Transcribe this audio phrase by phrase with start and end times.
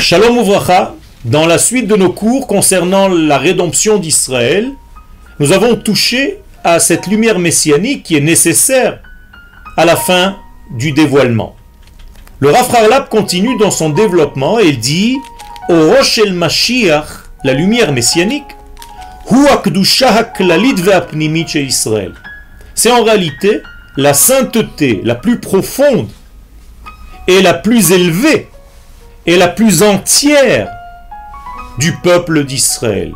[0.00, 0.94] Shalom Uvracha,
[1.26, 4.70] dans la suite de nos cours concernant la rédemption d'Israël,
[5.38, 9.00] nous avons touché à cette lumière messianique qui est nécessaire
[9.76, 10.38] à la fin
[10.70, 11.54] du dévoilement.
[12.40, 15.18] Le Rafrarlab continue dans son développement et dit
[15.68, 17.04] Au Rosh el Mashiach,
[17.44, 18.56] la lumière messianique.
[22.74, 23.60] C'est en réalité
[23.98, 26.08] la sainteté la plus profonde
[27.28, 28.49] et la plus élevée
[29.30, 30.66] et la plus entière
[31.78, 33.14] du peuple d'Israël.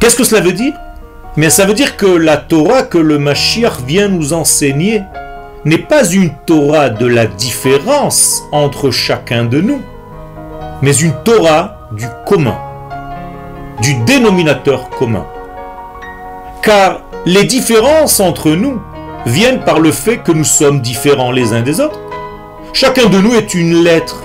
[0.00, 0.72] Qu'est-ce que cela veut dire?
[1.36, 5.02] Mais ça veut dire que la Torah que le Mashiach vient nous enseigner
[5.66, 9.82] n'est pas une Torah de la différence entre chacun de nous,
[10.80, 12.56] mais une Torah du commun,
[13.82, 15.26] du dénominateur commun.
[16.62, 18.80] Car les différences entre nous
[19.26, 22.00] viennent par le fait que nous sommes différents les uns des autres.
[22.76, 24.24] Chacun de nous est une lettre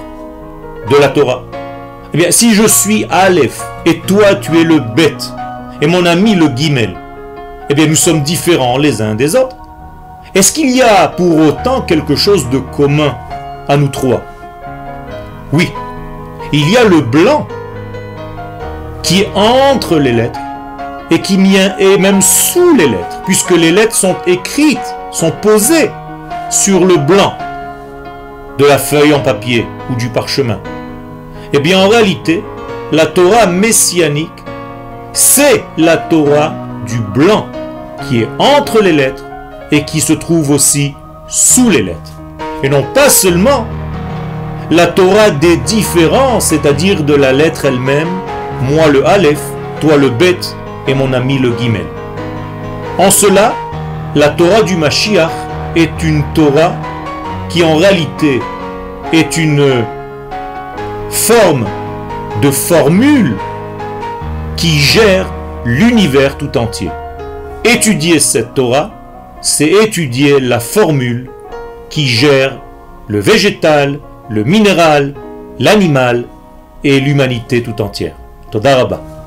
[0.89, 1.43] de la Torah.
[2.11, 5.17] Eh bien, si je suis Aleph et toi tu es le Bet
[5.83, 6.97] et mon ami le Gimel,
[7.69, 9.55] eh bien nous sommes différents les uns des autres.
[10.33, 13.15] Est-ce qu'il y a pour autant quelque chose de commun
[13.67, 14.21] à nous trois?
[15.53, 15.71] Oui,
[16.51, 17.47] il y a le blanc
[19.03, 20.39] qui est entre les lettres
[21.11, 25.91] et qui est même sous les lettres, puisque les lettres sont écrites, sont posées
[26.49, 27.35] sur le blanc
[28.59, 30.59] de la feuille en papier ou du parchemin.
[31.53, 32.43] Eh bien, en réalité,
[32.91, 34.29] la Torah messianique,
[35.13, 36.53] c'est la Torah
[36.85, 37.47] du blanc
[38.07, 39.23] qui est entre les lettres
[39.71, 40.93] et qui se trouve aussi
[41.27, 42.11] sous les lettres.
[42.61, 43.65] Et non pas seulement
[44.69, 48.09] la Torah des différences, c'est-à-dire de la lettre elle-même,
[48.61, 49.41] moi le Aleph,
[49.79, 50.37] toi le Bet
[50.87, 51.87] et mon ami le Gimel.
[52.97, 53.53] En cela,
[54.15, 55.31] la Torah du Mashiach
[55.75, 56.73] est une Torah
[57.49, 58.39] qui en réalité
[59.11, 59.83] est une
[61.09, 61.65] forme
[62.41, 63.35] de formule
[64.55, 65.31] qui gère
[65.65, 66.89] l'univers tout entier.
[67.65, 68.91] Étudier cette Torah,
[69.41, 71.29] c'est étudier la formule
[71.89, 72.59] qui gère
[73.07, 73.99] le végétal,
[74.29, 75.13] le minéral,
[75.59, 76.25] l'animal
[76.83, 78.15] et l'humanité tout entière.
[78.51, 79.18] Todarabah.